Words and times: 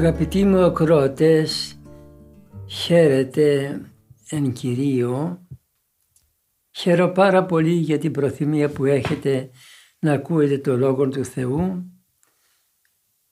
Αγαπητοί 0.00 0.44
μου 0.44 0.64
ακρότες, 0.64 1.80
χαίρετε 2.66 3.80
εν 4.30 4.52
Κυρίω. 4.52 5.46
Χαίρω 6.70 7.08
πάρα 7.12 7.44
πολύ 7.44 7.72
για 7.72 7.98
την 7.98 8.12
προθυμία 8.12 8.70
που 8.70 8.84
έχετε 8.84 9.50
να 9.98 10.12
ακούετε 10.12 10.58
το 10.58 10.76
Λόγο 10.76 11.08
του 11.08 11.24
Θεού 11.24 11.90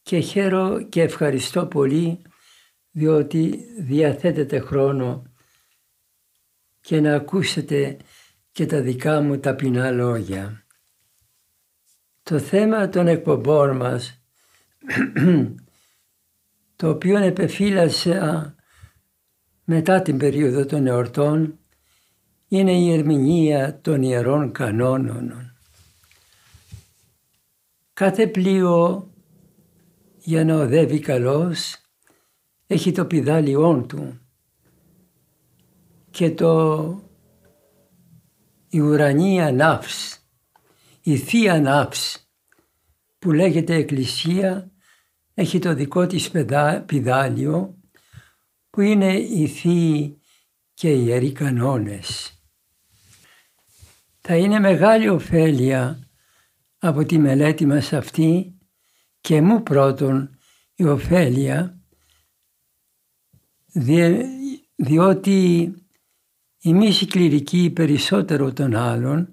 και 0.03 0.19
χαίρο 0.19 0.83
και 0.89 1.03
ευχαριστώ 1.03 1.67
πολύ 1.67 2.23
διότι 2.91 3.65
διαθέτετε 3.79 4.59
χρόνο 4.59 5.23
και 6.81 7.01
να 7.01 7.15
ακούσετε 7.15 7.97
και 8.53 8.67
τα 8.67 8.81
δικά 8.81 9.21
μου 9.21 9.39
ταπεινά 9.39 9.91
λόγια. 9.91 10.67
Το 12.23 12.39
θέμα 12.39 12.89
των 12.89 13.07
εκπομπών 13.07 13.77
μας 13.77 14.23
το 16.79 16.89
οποίο 16.89 17.19
επεφύλασα 17.19 18.55
μετά 19.65 20.03
την 20.03 20.19
περίοδο 20.19 20.67
των 20.67 20.87
εορτών 20.87 21.59
είναι 22.48 22.73
η 22.73 22.93
ερμηνεία 22.93 23.81
των 23.81 24.03
ιερών 24.03 24.53
κανόνων. 24.53 25.57
Κάθε 27.93 28.27
πλοίο 28.27 29.09
για 30.19 30.45
να 30.45 30.55
οδεύει 30.55 30.98
καλώς 30.98 31.77
έχει 32.67 32.92
το 32.92 33.05
πιδάλιόν 33.05 33.89
του 33.89 34.20
και 36.11 36.31
το 36.31 37.03
η 38.69 38.81
ουρανή 38.81 39.42
ανάψ, 39.42 40.23
η 41.03 41.17
θεία 41.17 41.53
ανάψ 41.53 42.29
που 43.19 43.33
λέγεται 43.33 43.75
Εκκλησία 43.75 44.73
έχει 45.39 45.58
το 45.58 45.75
δικό 45.75 46.06
της 46.06 46.31
πιδάλιο 46.86 47.78
που 48.70 48.81
είναι 48.81 49.17
οι 49.19 49.47
θείοι 49.47 50.20
και 50.75 50.92
οι 50.92 51.05
ιεροί 51.06 51.33
κανόνες. 51.33 52.33
Θα 54.20 54.36
είναι 54.36 54.58
μεγάλη 54.58 55.08
ωφέλεια 55.08 56.08
από 56.78 57.05
τη 57.05 57.19
μελέτη 57.19 57.67
μας 57.67 57.92
αυτή 57.92 58.58
και 59.20 59.41
μου 59.41 59.62
πρώτον 59.62 60.39
η 60.75 60.84
ωφέλεια 60.84 61.80
διότι 64.77 65.73
εμείς 66.62 67.00
οι 67.00 67.06
κληρικοί 67.06 67.70
περισσότερο 67.70 68.52
των 68.52 68.75
άλλων 68.75 69.28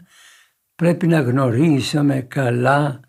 πρέπει 0.75 1.07
να 1.07 1.21
γνωρίζουμε 1.21 2.21
καλά 2.21 2.99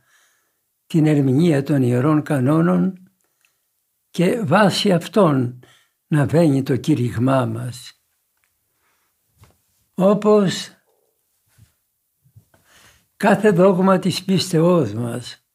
την 0.86 1.06
ερμηνεία 1.06 1.62
των 1.62 1.82
ιερών 1.82 2.22
κανόνων 2.22 3.10
και 4.10 4.40
βάσει 4.40 4.92
αυτών 4.92 5.60
να 6.06 6.26
βαίνει 6.26 6.62
το 6.62 6.76
κήρυγμά 6.76 7.46
μας. 7.46 8.00
Όπως 9.94 10.70
κάθε 13.16 13.50
δόγμα 13.50 13.98
της 13.98 14.24
πίστεώς 14.24 14.92
μας 14.92 15.46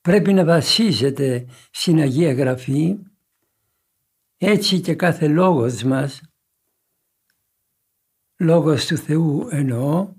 πρέπει 0.00 0.32
να 0.32 0.44
βασίζεται 0.44 1.46
στην 1.70 2.00
Αγία 2.00 2.32
Γραφή, 2.32 2.98
έτσι 4.36 4.80
και 4.80 4.94
κάθε 4.94 5.28
λόγος 5.28 5.82
μας, 5.82 6.20
λόγος 8.36 8.86
του 8.86 8.96
Θεού 8.96 9.48
εννοώ, 9.50 10.14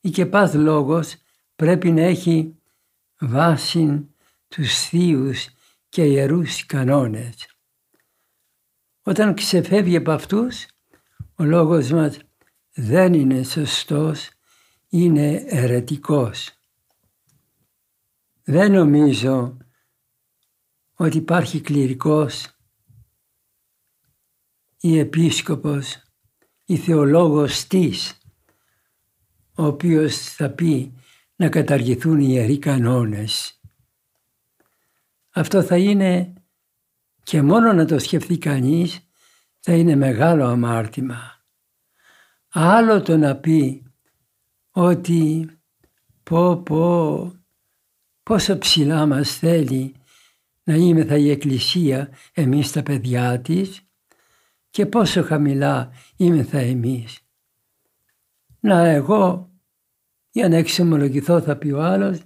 ή 0.00 0.10
και 0.10 0.26
πας 0.26 0.54
λόγος 0.54 1.16
πρέπει 1.56 1.90
να 1.90 2.02
έχει 2.02 2.57
βάσει 3.20 4.14
τους 4.48 4.74
θείους 4.74 5.48
και 5.88 6.04
ιερούς 6.04 6.66
κανόνες. 6.66 7.46
Όταν 9.02 9.34
ξεφεύγει 9.34 9.96
από 9.96 10.10
αυτούς, 10.10 10.66
ο 11.34 11.44
λόγος 11.44 11.90
μας 11.90 12.18
δεν 12.74 13.12
είναι 13.14 13.42
σωστός, 13.42 14.30
είναι 14.88 15.44
ερετικός. 15.46 16.52
Δεν 18.42 18.72
νομίζω 18.72 19.56
ότι 20.94 21.16
υπάρχει 21.16 21.60
κληρικός 21.60 22.46
ή 24.80 24.98
επίσκοπος 24.98 26.02
ή 26.64 26.76
θεολόγος 26.76 27.66
της, 27.66 28.18
ο 29.54 29.64
οποίος 29.64 30.16
θα 30.16 30.50
πει 30.50 30.97
να 31.38 31.48
καταργηθούν 31.48 32.20
οι 32.20 32.26
ιεροί 32.28 32.58
κανόνες. 32.58 33.60
Αυτό 35.30 35.62
θα 35.62 35.76
είναι 35.76 36.32
και 37.22 37.42
μόνο 37.42 37.72
να 37.72 37.84
το 37.84 37.98
σκεφτεί 37.98 38.38
κανείς 38.38 39.08
θα 39.60 39.72
είναι 39.72 39.96
μεγάλο 39.96 40.44
αμάρτημα. 40.44 41.44
Άλλο 42.48 43.02
το 43.02 43.16
να 43.16 43.36
πει 43.36 43.82
ότι 44.70 45.50
πω 46.22 46.56
πω 46.56 47.32
πόσο 48.22 48.58
ψηλά 48.58 49.06
μας 49.06 49.36
θέλει 49.36 49.94
να 50.62 50.74
είμεθα 50.74 51.16
η 51.16 51.30
Εκκλησία 51.30 52.10
εμείς 52.32 52.72
τα 52.72 52.82
παιδιά 52.82 53.40
της 53.40 53.82
και 54.70 54.86
πόσο 54.86 55.22
χαμηλά 55.22 55.92
είμεθα 56.16 56.58
εμείς. 56.58 57.18
Να 58.60 58.86
εγώ 58.86 59.50
για 60.38 60.48
να 60.48 60.56
εξομολογηθώ 60.56 61.40
θα 61.40 61.56
πει 61.56 61.70
ο 61.70 61.82
άλλος 61.82 62.18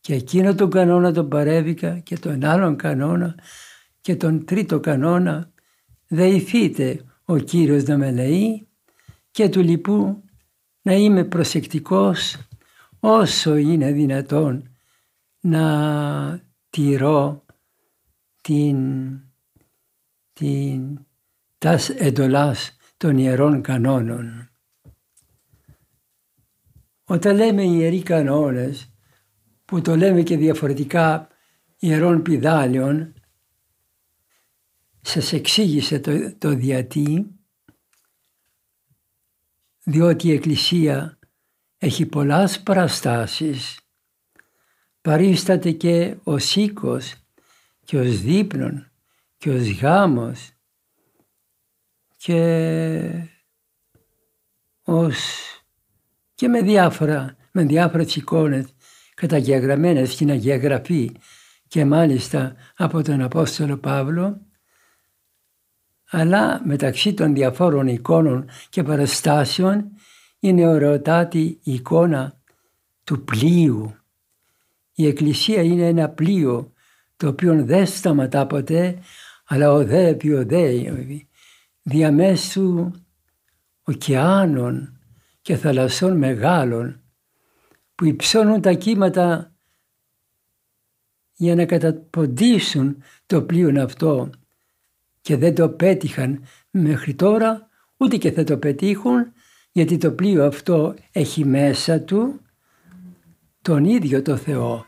και 0.00 0.14
εκείνο 0.14 0.54
τον 0.54 0.70
κανόνα 0.70 1.12
τον 1.12 1.28
παρέβηκα 1.28 1.98
και 1.98 2.18
τον 2.18 2.44
άλλον 2.44 2.76
κανόνα 2.76 3.34
και 4.00 4.16
τον 4.16 4.44
τρίτο 4.44 4.80
κανόνα 4.80 5.52
δεηθείτε 6.06 7.04
ο 7.24 7.38
Κύριος 7.38 7.84
να 7.84 7.96
με 7.96 8.12
λέει 8.12 8.68
και 9.30 9.48
του 9.48 9.60
λοιπού 9.60 10.24
να 10.82 10.92
είμαι 10.92 11.24
προσεκτικός 11.24 12.36
όσο 13.00 13.56
είναι 13.56 13.92
δυνατόν 13.92 14.76
να 15.40 16.42
τηρώ 16.70 17.44
την, 18.40 18.78
την 20.32 21.06
τας 21.58 21.88
εντολάς 21.88 22.76
των 22.96 23.18
ιερών 23.18 23.62
κανόνων. 23.62 24.51
Όταν 27.12 27.36
λέμε 27.36 27.62
ιεροί 27.62 28.02
κανόνες, 28.02 28.94
που 29.64 29.80
το 29.80 29.96
λέμε 29.96 30.22
και 30.22 30.36
διαφορετικά 30.36 31.28
ιερών 31.78 32.22
πιδάλιων, 32.22 33.14
σας 35.00 35.32
εξήγησε 35.32 36.00
το, 36.00 36.36
το 36.38 36.54
διατί, 36.54 37.26
διότι 39.84 40.28
η 40.28 40.32
Εκκλησία 40.32 41.18
έχει 41.78 42.06
πολλές 42.06 42.60
παραστάσεις, 42.60 43.80
παρίσταται 45.00 45.70
και 45.70 46.16
ο 46.22 46.36
οίκος 46.54 47.14
και 47.84 47.98
ως 47.98 48.20
δείπνον 48.20 48.90
και 49.36 49.50
ως 49.50 49.70
γάμος 49.70 50.50
και 52.16 53.28
ως 54.82 55.16
και 56.42 56.48
με 56.48 56.62
διάφορα, 56.62 57.36
με 57.52 57.64
διάφορες 57.64 58.16
εικόνες 58.16 58.66
καταγεγραμμένες 59.14 60.12
στην 60.12 60.30
Αγία 60.30 60.56
Γραφή 60.56 61.12
και 61.68 61.84
μάλιστα 61.84 62.54
από 62.76 63.02
τον 63.02 63.20
Απόστολο 63.20 63.76
Παύλο, 63.76 64.40
αλλά 66.10 66.60
μεταξύ 66.64 67.14
των 67.14 67.34
διαφόρων 67.34 67.86
εικόνων 67.86 68.48
και 68.68 68.82
παραστάσεων 68.82 69.90
είναι 70.38 70.68
ωραιοτάτη 70.68 71.58
η 71.62 71.72
εικόνα 71.72 72.40
του 73.04 73.24
πλοίου. 73.24 73.94
Η 74.94 75.06
Εκκλησία 75.06 75.62
είναι 75.62 75.86
ένα 75.86 76.08
πλοίο 76.08 76.72
το 77.16 77.28
οποίο 77.28 77.64
δεν 77.64 77.86
σταματά 77.86 78.46
ποτέ, 78.46 78.98
αλλά 79.46 79.72
οδεύει, 79.72 80.32
οδεύει, 80.34 81.28
διαμέσου 81.82 82.90
ωκεάνων, 83.82 84.91
και 85.42 85.56
θαλασσών 85.56 86.16
μεγάλων 86.16 87.00
που 87.94 88.04
υψώνουν 88.04 88.60
τα 88.60 88.72
κύματα 88.72 89.52
για 91.32 91.54
να 91.54 91.64
καταποντήσουν 91.64 93.02
το 93.26 93.42
πλοίο 93.42 93.82
αυτό 93.82 94.30
και 95.20 95.36
δεν 95.36 95.54
το 95.54 95.68
πέτυχαν 95.68 96.44
μέχρι 96.70 97.14
τώρα 97.14 97.68
ούτε 97.96 98.16
και 98.16 98.32
θα 98.32 98.44
το 98.44 98.58
πετύχουν 98.58 99.32
γιατί 99.72 99.96
το 99.96 100.12
πλοίο 100.12 100.44
αυτό 100.44 100.94
έχει 101.12 101.44
μέσα 101.44 102.00
του 102.00 102.40
τον 103.62 103.84
ίδιο 103.84 104.22
το 104.22 104.36
Θεό. 104.36 104.86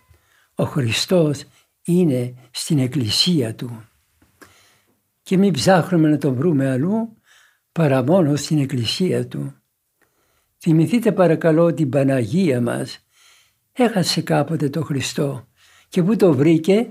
Ο 0.55 0.65
Χριστός 0.65 1.45
είναι 1.85 2.35
στην 2.51 2.79
εκκλησία 2.79 3.55
Του. 3.55 3.85
Και 5.23 5.37
μην 5.37 5.53
ψάχνουμε 5.53 6.09
να 6.09 6.19
τον 6.19 6.35
βρούμε 6.35 6.71
αλλού 6.71 7.17
παρά 7.73 8.03
μόνο 8.03 8.37
στην 8.37 8.59
εκκλησία 8.59 9.27
Του. 9.29 9.55
Θυμηθείτε 10.67 11.13
παρακαλώ 11.13 11.75
την 11.75 11.89
Παναγία 11.89 12.61
μας. 12.61 12.99
Έχασε 13.73 14.23
κάποτε 14.23 14.69
το 14.69 14.83
Χριστό 14.83 15.49
και 15.89 16.03
που 16.03 16.17
το 16.17 16.33
βρήκε; 16.33 16.91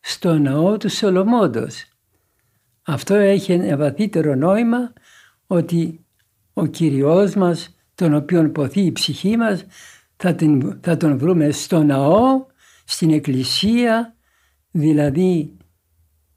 Στο 0.00 0.38
ναό 0.38 0.76
του 0.76 0.90
Σολομόντος. 0.90 1.84
Αυτό 2.82 3.14
έχει 3.14 3.52
ένα 3.52 3.76
βαθύτερο 3.76 4.34
νόημα 4.34 4.92
ότι 5.46 6.04
ο 6.52 6.66
Κυριός 6.66 7.34
μας, 7.34 7.76
τον 7.94 8.14
οποίον 8.14 8.52
ποθεί 8.52 8.80
η 8.80 8.92
ψυχή 8.92 9.36
μας, 9.36 9.64
θα, 10.16 10.34
την, 10.34 10.80
θα 10.82 10.96
τον 10.96 11.18
βρούμε 11.18 11.50
στο 11.50 11.82
ναό, 11.82 12.46
στην 12.84 13.10
εκκλησία, 13.10 14.16
δηλαδή 14.70 15.56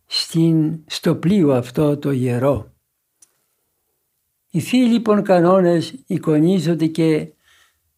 στην, 0.05 0.83
στο 0.85 1.15
πλοίο 1.15 1.53
αυτό 1.53 1.97
το 1.97 2.11
ιερό. 2.11 2.73
Οι 4.49 4.59
θείοι 4.59 4.87
λοιπόν 4.91 5.23
κανόνες 5.23 6.03
εικονίζονται 6.07 6.85
και 6.85 7.33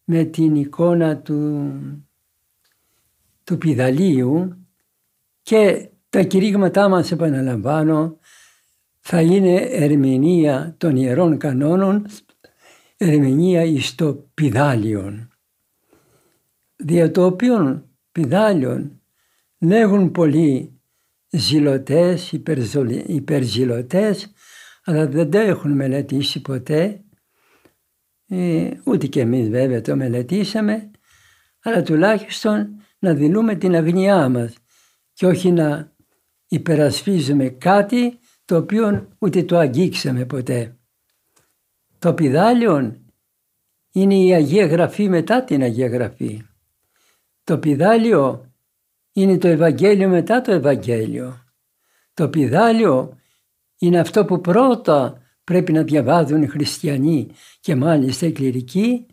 με 0.04 0.24
την 0.24 0.54
εικόνα 0.54 1.16
του, 1.16 1.72
του 3.44 3.58
πιδαλίου 3.58 4.66
και 5.42 5.88
τα 6.08 6.22
κηρύγματά 6.22 6.88
μας 6.88 7.12
επαναλαμβάνω 7.12 8.18
θα 9.00 9.20
είναι 9.20 9.54
ερμηνεία 9.54 10.74
των 10.78 10.96
ιερών 10.96 11.38
κανόνων, 11.38 12.06
ερμηνεία 12.96 13.62
εις 13.62 13.94
το 13.94 14.14
πιδάλιον. 14.34 15.28
Δια 16.76 17.10
το 17.10 17.24
οποίο 17.24 17.84
πιδάλιον 18.12 19.00
λέγουν 19.58 20.10
πολλοί 20.10 20.80
ζηλωτές, 21.28 22.32
υπερζηλωτές, 23.06 24.31
αλλά 24.84 25.06
δεν 25.06 25.30
το 25.30 25.38
έχουν 25.38 25.72
μελετήσει 25.72 26.40
ποτέ. 26.40 27.04
Ε, 28.26 28.70
ούτε 28.84 29.06
και 29.06 29.20
εμείς 29.20 29.48
βέβαια 29.48 29.80
το 29.80 29.96
μελετήσαμε, 29.96 30.90
αλλά 31.62 31.82
τουλάχιστον 31.82 32.82
να 32.98 33.14
δηλούμε 33.14 33.54
την 33.54 33.74
αγνιά 33.74 34.28
μας 34.28 34.54
και 35.12 35.26
όχι 35.26 35.52
να 35.52 35.92
υπερασπίζουμε 36.48 37.48
κάτι 37.48 38.18
το 38.44 38.56
οποίο 38.56 39.08
ούτε 39.18 39.42
το 39.42 39.58
αγγίξαμε 39.58 40.24
ποτέ. 40.24 40.76
Το 41.98 42.14
πιδάλιον 42.14 43.02
είναι 43.92 44.14
η 44.14 44.34
Αγία 44.34 44.66
Γραφή 44.66 45.08
μετά 45.08 45.44
την 45.44 45.62
Αγία 45.62 45.88
Γραφή. 45.88 46.42
Το 47.44 47.58
πιδάλιο 47.58 48.52
είναι 49.12 49.38
το 49.38 49.48
Ευαγγέλιο 49.48 50.08
μετά 50.08 50.40
το 50.40 50.52
Ευαγγέλιο. 50.52 51.44
Το 52.14 52.28
πιδάλιο 52.28 53.20
είναι 53.82 53.98
αυτό 53.98 54.24
που 54.24 54.40
πρώτα 54.40 55.22
πρέπει 55.44 55.72
να 55.72 55.82
διαβάζουν 55.82 56.42
οι 56.42 56.46
χριστιανοί 56.46 57.28
και 57.60 57.76
μάλιστα 57.76 58.26
οι 58.26 58.32
κληρικοί 58.32 59.06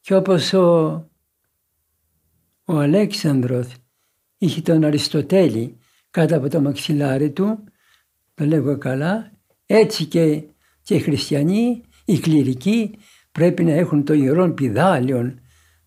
και 0.00 0.14
όπως 0.14 0.52
ο, 0.52 0.92
ο 2.64 2.78
Αλέξανδρος 2.78 3.66
είχε 4.38 4.60
τον 4.60 4.84
Αριστοτέλη 4.84 5.78
κάτω 6.10 6.36
από 6.36 6.48
το 6.48 6.60
μαξιλάρι 6.60 7.30
του 7.30 7.64
το 8.34 8.44
λέγω 8.44 8.78
καλά, 8.78 9.32
έτσι 9.66 10.04
και, 10.04 10.42
και 10.82 10.94
οι 10.94 11.00
χριστιανοί, 11.00 11.82
οι 12.04 12.18
κληρικοί 12.18 12.98
πρέπει 13.32 13.64
να 13.64 13.72
έχουν 13.72 14.04
το 14.04 14.12
ιερόν 14.12 14.54
πιδάλιον 14.54 15.40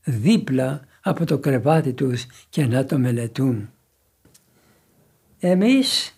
δίπλα 0.03 0.81
από 1.01 1.25
το 1.25 1.39
κρεβάτι 1.39 1.93
τους 1.93 2.25
και 2.49 2.65
να 2.65 2.85
το 2.85 2.97
μελετούν. 2.97 3.69
Εμείς 5.39 6.16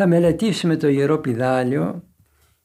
θα 0.00 0.08
μελετήσουμε 0.08 0.76
το 0.76 0.88
ιερό 0.88 1.18
πιδάλιο, 1.18 2.02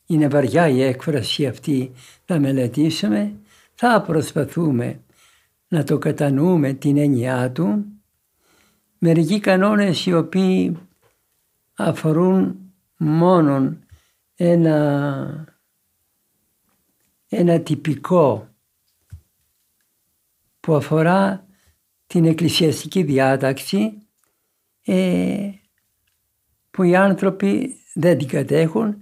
είναι 0.06 0.28
βαριά 0.28 0.68
η 0.68 0.82
έκφραση 0.82 1.46
αυτή, 1.46 1.92
θα 2.26 2.40
μελετήσουμε, 2.40 3.36
θα 3.74 4.02
προσπαθούμε 4.02 5.04
να 5.68 5.84
το 5.84 5.98
κατανοούμε 5.98 6.74
την 6.74 6.98
έννοιά 6.98 7.52
του, 7.52 7.86
μερικοί 8.98 9.40
κανόνες 9.40 10.06
οι 10.06 10.14
οποίοι 10.14 10.78
αφορούν 11.76 12.58
μόνον 12.98 13.86
ένα, 14.36 15.58
ένα 17.28 17.60
τυπικό 17.60 18.48
που 20.60 20.76
αφορά 20.76 21.48
την 22.08 22.26
εκκλησιαστική 22.26 23.04
διάταξη 23.04 23.98
ε, 24.86 25.50
που 26.76 26.84
οι 26.84 26.96
άνθρωποι 26.96 27.76
δεν 27.94 28.18
την 28.18 28.28
κατέχουν. 28.28 28.96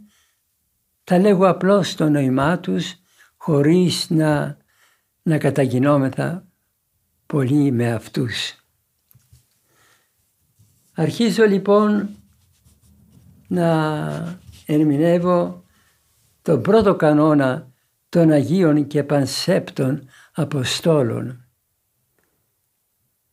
Τα 1.03 1.19
λέγω 1.19 1.47
απλώς 1.47 1.95
το 1.95 2.09
νόημά 2.09 2.59
τους 2.59 2.95
χωρίς 3.37 4.09
να, 4.09 4.57
να 5.21 5.37
καταγινόμεθα 5.37 6.47
πολύ 7.25 7.71
με 7.71 7.91
αυτούς. 7.91 8.65
Αρχίζω 10.93 11.43
λοιπόν 11.43 12.09
να 13.47 14.39
ερμηνεύω 14.65 15.63
τον 16.41 16.61
πρώτο 16.61 16.95
κανόνα 16.95 17.71
των 18.09 18.31
Αγίων 18.31 18.87
και 18.87 19.03
Πανσέπτων 19.03 20.07
Αποστόλων. 20.33 21.45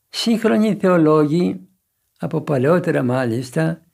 Σύγχρονοι 0.09 0.75
θεολόγοι, 0.75 1.69
από 2.19 2.41
παλαιότερα 2.41 3.03
μάλιστα, 3.03 3.85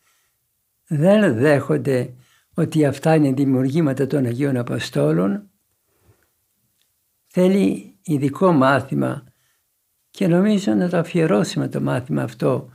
δεν 0.86 1.34
δέχονται 1.34 2.14
ότι 2.54 2.86
αυτά 2.86 3.14
είναι 3.14 3.32
δημιουργήματα 3.32 4.06
των 4.06 4.24
Αγίων 4.26 4.56
Αποστόλων. 4.56 5.50
Θέλει 7.26 7.96
ειδικό 8.02 8.52
μάθημα 8.52 9.24
και 10.10 10.26
νομίζω 10.26 10.72
να 10.72 10.88
το 10.88 10.96
αφιερώσουμε 10.96 11.68
το 11.68 11.80
μάθημα 11.80 12.22
αυτό 12.22 12.68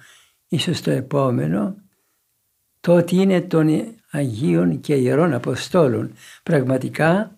ίσως 0.48 0.82
το 0.82 0.92
επόμενο 0.92 1.76
το 2.80 2.96
ότι 2.96 3.16
είναι 3.16 3.42
των 3.42 3.96
Αγίων 4.12 4.80
και 4.80 4.96
Ιερών 4.96 5.34
Αποστόλων 5.34 6.14
πραγματικά 6.44 7.36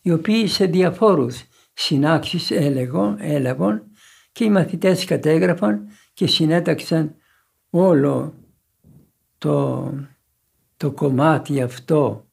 οι 0.00 0.12
οποίοι 0.12 0.46
σε 0.46 0.64
διαφόρους 0.64 1.44
συνάξεις 1.72 2.50
έλεγον, 2.50 3.16
έλαβαν 3.20 3.82
και 4.32 4.44
οι 4.44 4.50
μαθητές 4.50 5.04
κατέγραφαν 5.04 5.88
και 6.12 6.26
συνέταξαν 6.26 7.14
όλο 7.70 8.34
το, 9.38 9.92
το 10.76 10.92
κομμάτι 10.92 11.62
αυτό, 11.62 12.26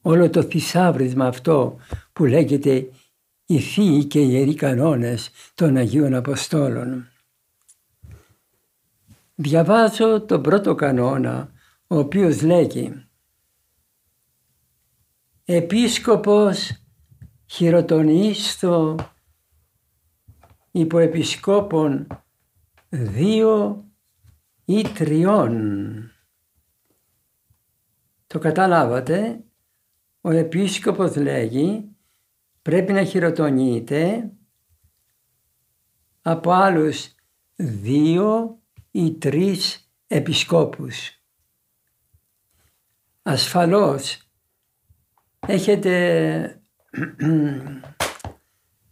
όλο 0.00 0.30
το 0.30 0.42
θησάβρισμα 0.42 1.26
αυτό 1.26 1.76
που 2.12 2.24
λέγεται 2.24 2.90
οι 3.46 3.58
θείοι 3.58 4.04
και 4.04 4.20
οι 4.20 4.28
ιεροί 4.30 4.54
κανόνες 4.54 5.30
των 5.54 5.76
Αγίων 5.76 6.14
Αποστόλων. 6.14 7.08
Διαβάζω 9.34 10.20
τον 10.20 10.42
πρώτο 10.42 10.74
κανόνα, 10.74 11.52
ο 11.86 11.98
οποίος 11.98 12.42
λέγει 12.42 13.04
«Επίσκοπος 15.44 16.82
χειροτονίστο 17.46 18.96
υποεπισκόπων 20.70 22.06
δύο 22.88 23.84
ή 24.70 24.82
τριών». 24.82 26.04
Το 28.26 28.38
καταλάβατε, 28.38 29.44
ο 30.20 30.30
επίσκοπος 30.30 31.16
λέγει 31.16 31.96
πρέπει 32.62 32.92
να 32.92 33.04
χειροτονείται 33.04 34.30
από 36.22 36.50
άλλους 36.50 37.14
δύο 37.56 38.58
ή 38.90 39.12
τρεις 39.12 39.92
επισκόπους. 40.06 41.22
Ασφαλώς 43.22 44.22
έχετε 45.46 46.62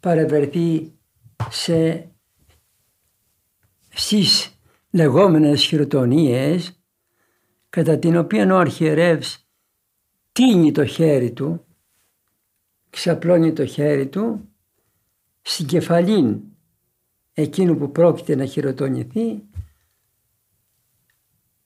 παρευρεθεί 0.00 0.92
σε 1.50 2.08
στις 3.88 4.57
λεγόμενες 4.98 5.62
χειροτονίες 5.62 6.82
κατά 7.68 7.98
την 7.98 8.16
οποία 8.16 8.54
ο 8.54 8.56
αρχιερεύς 8.56 9.48
τίνει 10.32 10.72
το 10.72 10.84
χέρι 10.84 11.32
του, 11.32 11.64
ξαπλώνει 12.90 13.52
το 13.52 13.66
χέρι 13.66 14.08
του 14.08 14.48
στην 15.42 15.66
κεφαλήν 15.66 16.40
εκείνου 17.32 17.76
που 17.76 17.92
πρόκειται 17.92 18.34
να 18.34 18.44
χειροτονηθεί 18.44 19.42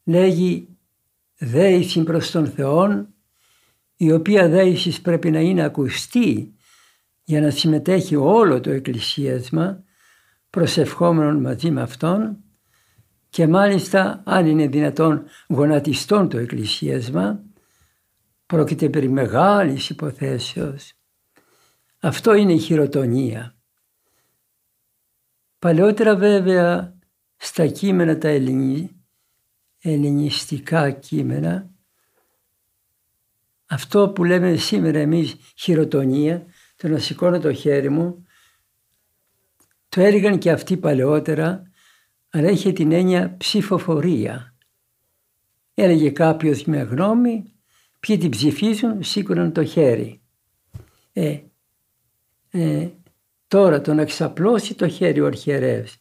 λέγει 0.05 0.69
δέηση 1.39 2.03
προς 2.03 2.31
τον 2.31 2.47
Θεόν 2.47 3.15
η 3.97 4.13
οποία 4.13 4.49
δέησης 4.49 5.01
πρέπει 5.01 5.31
να 5.31 5.41
είναι 5.41 5.63
ακουστή 5.63 6.55
για 7.25 7.41
να 7.41 7.51
συμμετέχει 7.51 8.17
όλο 8.17 8.61
το 8.61 8.71
εκκλησίασμα 8.71 9.85
προσευχόμενον 10.51 11.41
μαζί 11.41 11.71
με 11.71 11.83
Αυτόν 11.83 12.42
και 13.33 13.47
μάλιστα 13.47 14.23
αν 14.25 14.47
είναι 14.47 14.67
δυνατόν 14.67 15.25
γονατιστών 15.49 16.29
το 16.29 16.39
εκκλησίασμα 16.39 17.43
πρόκειται 18.47 18.89
περί 18.89 19.09
μεγάλης 19.09 19.91
υποθέσεως. 19.91 20.93
Αυτό 22.01 22.35
είναι 22.35 22.53
η 22.53 22.59
χειροτονία. 22.59 23.57
Παλαιότερα 25.59 26.17
βέβαια 26.17 26.99
στα 27.37 27.67
κείμενα 27.67 28.19
τα 28.19 28.29
ελληνιστικά 29.79 30.91
κείμενα 30.91 31.71
αυτό 33.67 34.11
που 34.11 34.25
λέμε 34.25 34.57
σήμερα 34.57 34.99
εμείς 34.99 35.37
χειροτονία, 35.57 36.47
το 36.77 36.89
να 36.89 36.99
σηκώνω 36.99 37.39
το 37.39 37.53
χέρι 37.53 37.89
μου, 37.89 38.27
το 39.89 40.01
έλεγαν 40.01 40.39
και 40.39 40.51
αυτοί 40.51 40.77
παλαιότερα, 40.77 41.72
αλλά 42.35 42.51
είχε 42.51 42.73
την 42.73 42.93
έννοια 42.93 43.37
ψηφοφορία. 43.37 44.55
Έλεγε 45.75 46.11
κάποιος 46.11 46.65
με 46.65 46.79
γνώμη, 46.79 47.53
ποιοι 48.01 48.19
την 48.19 48.31
ψηφίζουν, 48.31 49.03
σήκωναν 49.03 49.53
το 49.53 49.65
χέρι. 49.65 50.21
Ε, 51.13 51.39
ε, 52.51 52.89
τώρα 53.49 53.81
το 53.81 53.95
να 53.95 54.05
ξαπλώσει 54.05 54.75
το 54.75 54.89
χέρι 54.89 55.21
ο 55.21 55.27
αρχιερεύς 55.27 55.97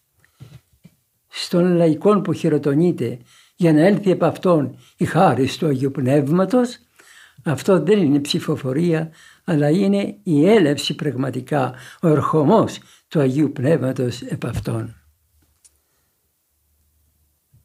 στον 1.27 1.75
λαϊκό 1.75 2.21
που 2.21 2.33
χειροτονείται 2.33 3.17
για 3.55 3.73
να 3.73 3.85
έλθει 3.85 4.11
από 4.11 4.25
αυτόν 4.25 4.77
η 4.97 5.05
χάρη 5.05 5.49
του 5.57 5.67
Αγίου 5.67 5.91
Πνεύματος, 5.91 6.77
αυτό 7.43 7.83
δεν 7.83 7.99
είναι 7.99 8.19
ψηφοφορία, 8.19 9.11
αλλά 9.43 9.69
είναι 9.69 10.17
η 10.23 10.49
έλευση 10.49 10.95
πραγματικά, 10.95 11.73
ο 12.01 12.07
ερχομός 12.07 12.79
του 13.07 13.19
Αγίου 13.19 13.51
Πνεύματος 13.51 14.21
επ' 14.21 14.45
αυτόν. 14.45 15.00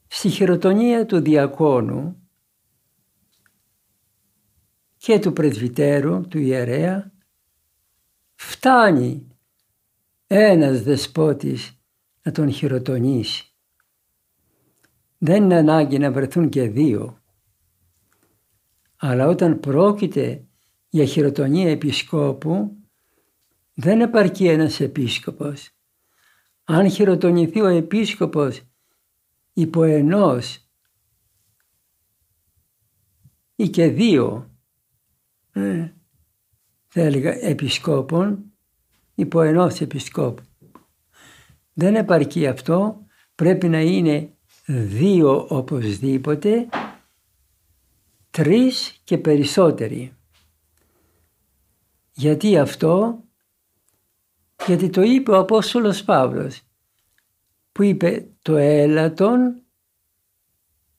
Στη 0.07 0.29
χειροτονία 0.29 1.07
του 1.07 1.21
διακόνου 1.21 2.29
και 4.97 5.19
του 5.19 5.33
πρεσβυτέρου, 5.33 6.29
του 6.29 6.39
ιερέα, 6.39 7.13
φτάνει 8.35 9.29
ένας 10.27 10.83
δεσπότης 10.83 11.81
να 12.23 12.33
τον 12.33 12.53
χειροτονήσει. 12.53 13.55
Δεν 15.19 15.43
είναι 15.43 15.57
ανάγκη 15.57 15.99
να 15.99 16.13
βρεθούν 16.13 16.49
και 16.49 16.69
δύο. 16.69 17.21
Αλλά 18.97 19.27
όταν 19.27 19.61
πρόκειται 19.61 20.47
για 20.89 21.05
χειροτονία 21.05 21.71
επισκόπου, 21.71 22.77
δεν 23.75 24.01
επαρκεί 24.01 24.47
ένας 24.49 24.81
επίσκοπος. 24.81 25.71
Αν 26.65 26.91
χειροτονηθεί 26.91 27.61
ο 27.61 27.67
επίσκοπος 27.67 28.63
υπό 29.59 29.83
ενός 29.83 30.69
ή 33.57 33.69
και 33.69 33.89
δύο, 33.89 34.51
ε, 35.53 35.93
θα 36.87 37.01
έλεγα 37.01 37.33
επισκόπων, 37.33 38.53
υπό 39.15 39.41
ενός 39.43 39.81
επισκόπου. 39.81 40.43
Δεν 41.73 41.95
επαρκεί 41.95 42.47
αυτό, 42.47 43.07
πρέπει 43.35 43.69
να 43.69 43.81
είναι 43.81 44.37
δύο 44.67 45.47
οπωσδήποτε, 45.49 46.69
τρεις 48.31 49.01
και 49.05 49.19
περισσότεροι. 49.19 50.17
Γιατί 52.13 52.59
αυτό, 52.59 53.23
γιατί 54.67 54.91
το 54.91 55.03
είπε 55.03 55.31
ο 55.31 55.39
Απόστολος 55.39 56.05
Παύλος, 56.05 56.63
που 57.73 57.83
είπε 57.83 58.36
το 58.47 58.57
έλατον 58.57 59.63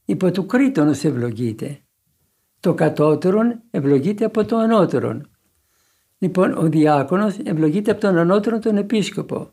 υπό 0.06 0.32
του 0.32 0.46
κρίτονος 0.46 1.04
ευλογείται. 1.04 1.80
Το 2.60 2.74
κατώτερον 2.74 3.62
ευλογείται 3.72 4.26
από 4.26 4.46
το 4.46 4.58
ανώτερον. 4.58 5.30
Λοιπόν, 6.18 6.58
ο 6.58 6.70
διάκονος 6.70 7.38
ευλογείται 7.44 7.92
από 7.92 8.00
τον 8.00 8.18
ανώτερο 8.18 8.60
τον 8.60 8.78
επίσκοπο. 8.78 9.52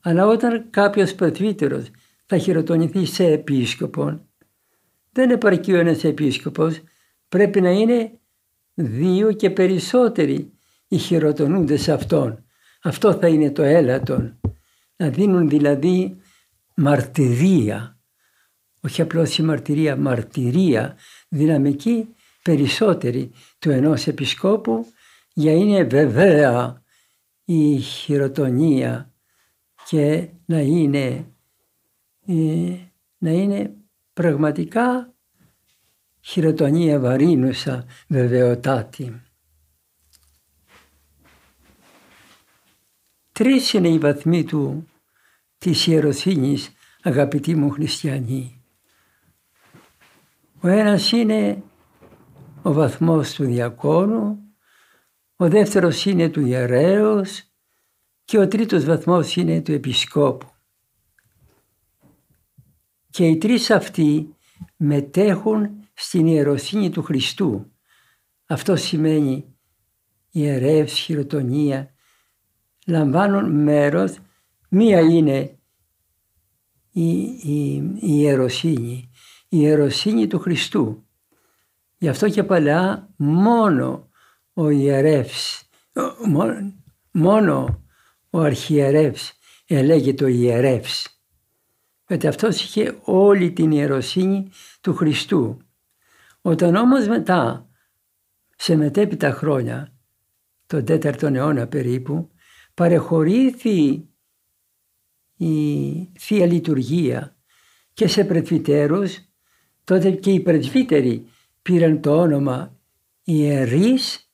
Αλλά 0.00 0.26
όταν 0.26 0.66
κάποιος 0.70 1.14
πρεσβύτερος 1.14 1.90
θα 2.26 2.38
χειροτονηθεί 2.38 3.04
σε 3.06 3.24
επίσκοπο, 3.24 4.26
δεν 5.12 5.30
επαρκεί 5.30 5.72
ο 5.72 5.78
ένας 5.78 6.04
επίσκοπος, 6.04 6.80
πρέπει 7.28 7.60
να 7.60 7.70
είναι 7.70 8.20
δύο 8.74 9.32
και 9.32 9.50
περισσότεροι 9.50 10.52
οι 10.88 10.96
χειροτονούντες 10.96 11.82
σε 11.82 11.92
αυτόν. 11.92 12.44
Αυτό 12.82 13.12
θα 13.12 13.28
είναι 13.28 13.50
το 13.50 13.62
έλατον. 13.62 14.40
Να 14.96 15.08
δίνουν 15.08 15.48
δηλαδή 15.48 16.16
μαρτυρία, 16.74 17.98
όχι 18.80 19.02
απλώς 19.02 19.38
η 19.38 19.42
μαρτυρία, 19.42 19.96
μαρτυρία 19.96 20.96
δυναμική 21.28 22.14
περισσότερη 22.42 23.30
του 23.58 23.70
ενός 23.70 24.06
επισκόπου 24.06 24.86
για 25.34 25.52
είναι 25.52 25.84
βεβαία 25.84 26.82
η 27.44 27.78
χειροτονία 27.78 29.12
και 29.88 30.28
να 30.46 30.60
είναι, 30.60 31.26
ε, 32.26 32.76
να 33.18 33.30
είναι 33.30 33.74
πραγματικά 34.12 35.14
χειροτονία 36.20 37.00
βαρύνουσα 37.00 37.84
βεβαιωτάτη. 38.08 39.22
Τρεις 43.32 43.72
είναι 43.72 43.88
οι 43.88 43.98
βαθμοί 43.98 44.44
του 44.44 44.86
της 45.62 45.86
ιεροσύνης 45.86 46.72
αγαπητοί 47.02 47.54
μου 47.54 47.70
χριστιανοί. 47.70 48.62
Ο 50.60 50.68
ένας 50.68 51.12
είναι 51.12 51.62
ο 52.62 52.72
βαθμός 52.72 53.32
του 53.32 53.44
διακόνου, 53.44 54.38
ο 55.36 55.48
δεύτερος 55.48 56.04
είναι 56.04 56.28
του 56.28 56.46
ιερέως 56.46 57.44
και 58.24 58.38
ο 58.38 58.48
τρίτος 58.48 58.84
βαθμός 58.84 59.36
είναι 59.36 59.60
του 59.60 59.72
επισκόπου. 59.72 60.46
Και 63.10 63.26
οι 63.26 63.38
τρεις 63.38 63.70
αυτοί 63.70 64.36
μετέχουν 64.76 65.70
στην 65.94 66.26
ιεροσύνη 66.26 66.90
του 66.90 67.02
Χριστού. 67.02 67.72
Αυτό 68.46 68.76
σημαίνει 68.76 69.54
ιερεύς, 70.30 70.92
χειροτονία, 70.92 71.94
λαμβάνουν 72.86 73.62
μέρος, 73.62 74.18
μία 74.74 75.00
είναι 75.00 75.58
η, 76.90 77.20
η, 77.22 77.74
η 78.00 78.00
ιεροσύνη, 78.00 79.10
η 79.48 79.56
ιεροσύνη 79.60 80.26
του 80.26 80.38
Χριστού. 80.38 81.06
Γι' 81.98 82.08
αυτό 82.08 82.28
και 82.28 82.44
παλιά 82.44 83.08
μόνο 83.16 84.08
ο 84.52 84.70
ιερεύς, 84.70 85.68
μόνο, 86.28 86.74
μόνο 87.10 87.84
ο 88.30 88.40
αρχιερεύς 88.40 89.32
ελέγεται 89.66 90.24
ο 90.24 90.26
ιερεύς. 90.26 91.22
Γιατί 92.08 92.26
αυτός 92.26 92.62
είχε 92.62 92.98
όλη 93.02 93.52
την 93.52 93.70
ιεροσύνη 93.70 94.50
του 94.80 94.94
Χριστού. 94.94 95.56
Όταν 96.42 96.76
όμως 96.76 97.06
μετά, 97.06 97.68
σε 98.56 98.76
μετέπειτα 98.76 99.30
χρόνια, 99.32 99.92
τον 100.66 100.84
4ο 100.88 101.34
αιώνα 101.34 101.66
περίπου, 101.66 102.30
παρεχωρήθη 102.74 104.06
η 105.44 106.08
Θεία 106.18 106.46
Λειτουργία 106.46 107.36
και 107.92 108.06
σε 108.06 108.24
πρεσβυτέρους, 108.24 109.18
τότε 109.84 110.10
και 110.10 110.30
οι 110.30 110.40
πρεσβύτεροι 110.40 111.26
πήραν 111.62 112.00
το 112.00 112.20
όνομα 112.20 112.78
ιερείς 113.24 114.32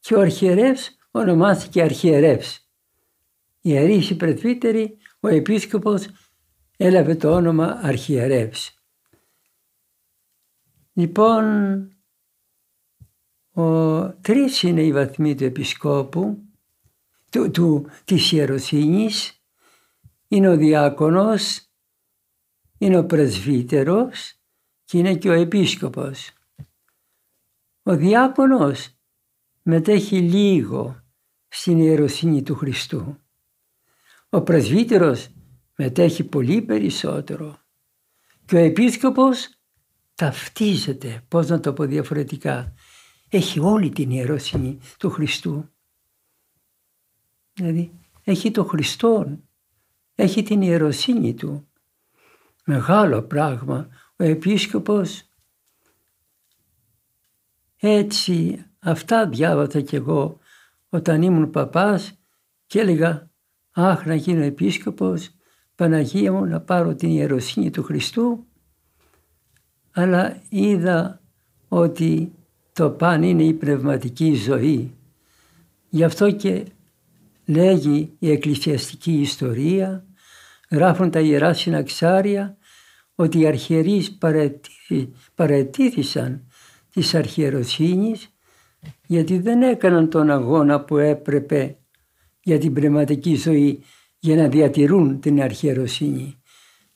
και 0.00 0.14
ο 0.14 0.20
αρχιερεύς 0.20 0.96
ονομάστηκε 1.10 1.82
αρχιερεύς. 1.82 2.68
Ιερείς 3.60 4.10
οι 4.10 4.16
πρεσβύτεροι, 4.16 4.96
ο 5.20 5.28
επίσκοπος 5.28 6.08
έλαβε 6.76 7.14
το 7.14 7.34
όνομα 7.34 7.80
αρχιερεύς. 7.82 8.74
Λοιπόν, 10.92 11.44
ο, 13.52 14.08
τρεις 14.12 14.62
είναι 14.62 14.82
οι 14.82 14.92
βαθμοί 14.92 15.34
του 15.34 15.44
επισκόπου, 15.44 16.42
του, 17.30 17.50
του, 17.50 17.86
της 18.04 18.32
ιεροσύνης, 18.32 19.41
είναι 20.32 20.48
ο 20.48 20.56
διάκονος, 20.56 21.60
είναι 22.78 22.98
ο 22.98 23.06
πρεσβύτερος 23.06 24.34
και 24.84 24.98
είναι 24.98 25.16
και 25.16 25.28
ο 25.28 25.32
επίσκοπος. 25.32 26.32
Ο 27.82 27.96
διάκονος 27.96 28.88
μετέχει 29.62 30.20
λίγο 30.20 31.02
στην 31.48 31.78
ιεροσύνη 31.78 32.42
του 32.42 32.54
Χριστού. 32.54 33.18
Ο 34.28 34.42
πρεσβύτερος 34.42 35.28
μετέχει 35.76 36.24
πολύ 36.24 36.62
περισσότερο 36.62 37.58
και 38.44 38.56
ο 38.56 38.58
επίσκοπος 38.58 39.48
ταυτίζεται, 40.14 41.24
πώς 41.28 41.48
να 41.48 41.60
το 41.60 41.72
πω 41.72 41.84
διαφορετικά, 41.84 42.74
έχει 43.28 43.60
όλη 43.60 43.90
την 43.90 44.10
ιεροσύνη 44.10 44.78
του 44.98 45.10
Χριστού. 45.10 45.68
Δηλαδή 47.52 48.00
έχει 48.24 48.50
το 48.50 48.64
Χριστό, 48.64 49.38
έχει 50.14 50.42
την 50.42 50.62
ιεροσύνη 50.62 51.34
του. 51.34 51.68
Μεγάλο 52.64 53.22
πράγμα. 53.22 53.88
Ο 54.16 54.24
επίσκοπος 54.24 55.22
έτσι 57.76 58.64
αυτά 58.78 59.28
διάβασα 59.28 59.80
κι 59.80 59.96
εγώ 59.96 60.38
όταν 60.88 61.22
ήμουν 61.22 61.50
παπάς 61.50 62.18
και 62.66 62.80
έλεγα 62.80 63.30
αχ 63.70 64.06
να 64.06 64.14
γίνω 64.14 64.42
επίσκοπος, 64.42 65.30
Παναγία 65.74 66.32
μου 66.32 66.44
να 66.44 66.60
πάρω 66.60 66.94
την 66.94 67.10
ιεροσύνη 67.10 67.70
του 67.70 67.82
Χριστού 67.82 68.46
αλλά 69.92 70.42
είδα 70.48 71.20
ότι 71.68 72.32
το 72.72 72.90
παν 72.90 73.22
είναι 73.22 73.42
η 73.42 73.52
πνευματική 73.52 74.34
ζωή. 74.34 74.96
Γι' 75.88 76.04
αυτό 76.04 76.30
και 76.30 76.64
λέγει 77.44 78.12
η 78.18 78.30
εκκλησιαστική 78.30 79.12
ιστορία, 79.12 80.06
γράφουν 80.70 81.10
τα 81.10 81.20
Ιερά 81.20 81.52
Συναξάρια 81.52 82.56
ότι 83.14 83.38
οι 83.38 83.46
αρχιερείς 83.46 84.18
παρετήθησαν 85.34 86.46
της 86.90 87.14
αρχιεροσύνης 87.14 88.28
γιατί 89.06 89.38
δεν 89.38 89.62
έκαναν 89.62 90.10
τον 90.10 90.30
αγώνα 90.30 90.84
που 90.84 90.96
έπρεπε 90.96 91.78
για 92.42 92.58
την 92.58 92.72
πνευματική 92.72 93.34
ζωή 93.34 93.82
για 94.18 94.36
να 94.36 94.48
διατηρούν 94.48 95.20
την 95.20 95.42
αρχιεροσύνη. 95.42 96.42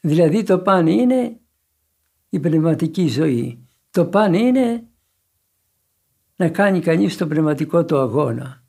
Δηλαδή 0.00 0.42
το 0.42 0.58
παν 0.58 0.86
είναι 0.86 1.40
η 2.28 2.40
πνευματική 2.40 3.08
ζωή. 3.08 3.66
Το 3.90 4.06
παν 4.06 4.34
είναι 4.34 4.84
να 6.36 6.48
κάνει 6.48 6.80
κανείς 6.80 7.16
τον 7.16 7.28
πνευματικό 7.28 7.84
του 7.84 7.98
αγώνα. 7.98 8.65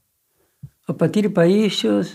Ο 0.90 0.94
πατήρ 0.94 1.32
Παΐσιος 1.36 2.06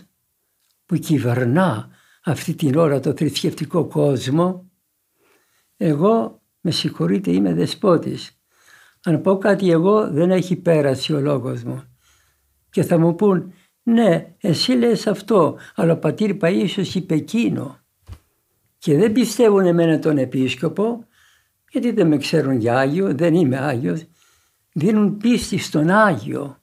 που 0.87 0.97
κυβερνά 0.97 1.89
αυτή 2.25 2.55
την 2.55 2.77
ώρα 2.77 3.01
το 3.01 3.13
θρησκευτικό 3.17 3.85
κόσμο, 3.87 4.71
εγώ 5.77 6.43
με 6.61 6.71
συγχωρείτε 6.71 7.31
είμαι 7.31 7.55
δεσπότης. 7.55 8.41
Αν 9.05 9.21
πω 9.21 9.39
κάτι 9.39 9.71
εγώ 9.71 10.11
δεν 10.11 10.31
έχει 10.31 10.57
πέρασει 10.57 11.13
ο 11.13 11.21
λόγος 11.21 11.63
μου. 11.63 11.83
Και 12.71 12.83
θα 12.83 12.99
μου 12.99 13.15
πούν 13.15 13.53
ναι 13.83 14.35
εσύ 14.39 14.73
λες 14.73 15.07
αυτό 15.07 15.59
αλλά 15.75 15.93
ο 15.93 15.99
πατήρ 15.99 16.37
Παΐσιος 16.41 16.95
είπε 16.95 17.15
εκείνο. 17.15 17.79
Και 18.79 18.97
δεν 18.97 19.13
πιστεύουν 19.13 19.67
εμένα 19.67 19.99
τον 19.99 20.19
επίσκοπο 20.19 21.07
γιατί 21.71 21.91
δεν 21.91 22.07
με 22.07 22.17
ξέρουν 22.17 22.57
για 22.57 22.79
Άγιο, 22.79 23.15
δεν 23.15 23.35
είμαι 23.35 23.59
Άγιος. 23.59 24.05
Δίνουν 24.73 25.17
πίστη 25.17 25.59
στον 25.59 25.91
Άγιο. 25.91 26.62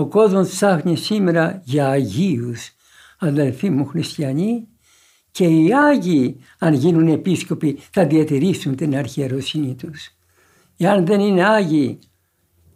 Ο 0.00 0.06
κόσμος 0.06 0.48
ψάχνει 0.48 0.96
σήμερα 0.96 1.62
για 1.64 1.88
Αγίους, 1.88 2.70
αδελφοί 3.18 3.70
μου 3.70 3.86
χριστιανοί, 3.86 4.68
και 5.30 5.44
οι 5.44 5.74
Άγιοι 5.74 6.40
αν 6.58 6.74
γίνουν 6.74 7.08
επίσκοποι 7.08 7.78
θα 7.90 8.06
διατηρήσουν 8.06 8.76
την 8.76 8.96
αρχιεροσύνη 8.96 9.74
τους. 9.74 10.10
Εάν 10.76 11.06
δεν 11.06 11.20
είναι 11.20 11.46
Άγιοι 11.46 11.98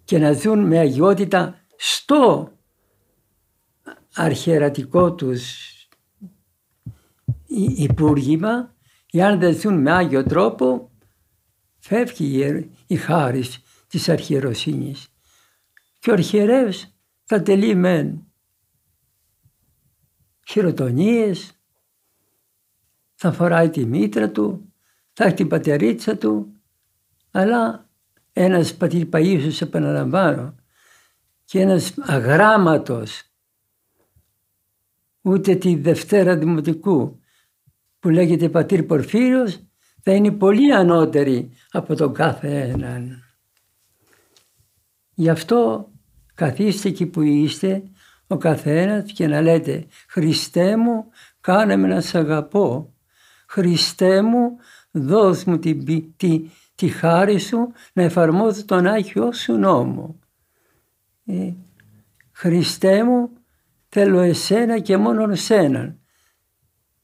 και 0.05 0.19
να 0.19 0.33
ζουν 0.33 0.59
με 0.59 0.79
αγιότητα 0.79 1.61
στο 1.77 2.53
αρχιερατικό 4.15 5.15
τους 5.15 5.43
υπούργημα, 7.77 8.75
εάν 9.13 9.39
δεν 9.39 9.59
ζουν 9.61 9.81
με 9.81 9.93
Άγιο 9.93 10.25
τρόπο, 10.25 10.91
φεύγει 11.79 12.71
η 12.87 12.97
χάρις 12.97 13.63
της 13.89 14.09
αρχιεροσύνης. 14.09 15.09
Και 15.99 16.11
ο 16.11 16.13
αρχιερεύς 16.13 16.94
θα 17.25 17.43
τελεί 17.43 17.75
μεν 17.75 18.27
χειροτονίες, 20.47 21.53
θα 23.15 23.33
φοράει 23.33 23.71
τη 23.71 23.87
μήτρα 23.87 24.31
του, 24.31 24.73
θα 25.13 25.25
έχει 25.25 25.35
την 25.35 25.49
πατερίτσα 25.49 26.17
του, 26.17 26.53
αλλά 27.31 27.89
ένας 28.33 28.75
πατήρ 28.75 29.09
Παΐσιος 29.13 29.61
επαναλαμβάνω 29.61 30.55
και 31.45 31.61
ένας 31.61 31.95
αγράμματος 31.99 33.23
ούτε 35.23 35.55
τη 35.55 35.75
Δευτέρα 35.75 36.37
Δημοτικού 36.37 37.21
που 37.99 38.09
λέγεται 38.09 38.49
πατήρ 38.49 38.83
Πορφύριος 38.83 39.61
θα 40.01 40.13
είναι 40.13 40.31
πολύ 40.31 40.75
ανώτερη 40.75 41.51
από 41.71 41.95
τον 41.95 42.15
κάθε 42.15 42.61
έναν. 42.61 43.23
Γι' 45.15 45.29
αυτό 45.29 45.89
καθίστε 46.35 46.89
εκεί 46.89 47.07
που 47.07 47.23
είστε 47.23 47.83
ο 48.27 48.37
καθένας 48.37 49.13
και 49.13 49.27
να 49.27 49.41
λέτε 49.41 49.87
«Χριστέ 50.09 50.77
μου, 50.77 51.09
κάνε 51.41 51.77
με 51.77 51.89
να 51.89 52.01
σ' 52.01 52.15
αγαπώ. 52.15 52.95
Χριστέ 53.49 54.23
μου, 54.23 54.57
δώσ' 54.91 55.45
μου 55.45 55.59
τη, 55.59 56.03
τη, 56.17 56.51
τη 56.75 56.89
χάρη 56.89 57.39
σου 57.39 57.73
να 57.93 58.03
εφαρμόζω 58.03 58.65
τον 58.65 58.87
Άγιο 58.87 59.33
σου 59.33 59.53
νόμο. 59.53 60.19
Ε, 61.27 61.53
Χριστέ 62.33 63.05
μου, 63.05 63.31
θέλω 63.89 64.21
εσένα 64.21 64.79
και 64.79 64.97
μόνο 64.97 65.31
εσένα 65.31 65.97